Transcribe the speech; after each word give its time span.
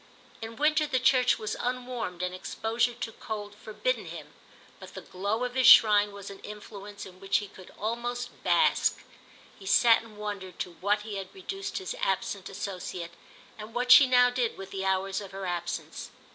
In 0.41 0.55
winter 0.55 0.87
the 0.87 0.97
church 0.99 1.37
was 1.37 1.55
unwarmed 1.59 2.23
and 2.23 2.33
exposure 2.33 2.95
to 2.95 3.11
cold 3.11 3.53
forbidden 3.53 4.07
him, 4.07 4.33
but 4.79 4.95
the 4.95 5.01
glow 5.03 5.43
of 5.43 5.53
his 5.53 5.67
shrine 5.67 6.11
was 6.11 6.31
an 6.31 6.39
influence 6.39 7.05
in 7.05 7.19
which 7.19 7.37
he 7.37 7.47
could 7.47 7.69
almost 7.77 8.31
bask. 8.43 9.03
He 9.59 9.67
sat 9.67 10.01
and 10.01 10.17
wondered 10.17 10.57
to 10.57 10.71
what 10.81 11.03
he 11.03 11.17
had 11.17 11.31
reduced 11.35 11.77
his 11.77 11.93
absent 12.01 12.49
associate 12.49 13.11
and 13.59 13.75
what 13.75 13.91
she 13.91 14.07
now 14.07 14.31
did 14.31 14.57
with 14.57 14.71
the 14.71 14.83
hours 14.85 15.21
of 15.21 15.29
her 15.33 15.45
absence. 15.45 16.09